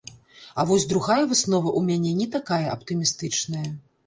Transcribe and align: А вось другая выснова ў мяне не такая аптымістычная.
А 0.55 0.63
вось 0.69 0.85
другая 0.93 1.19
выснова 1.33 1.69
ў 1.75 1.81
мяне 1.91 2.11
не 2.23 2.27
такая 2.37 2.63
аптымістычная. 2.79 3.67